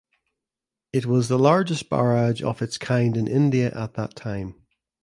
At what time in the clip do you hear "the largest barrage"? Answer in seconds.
1.27-2.41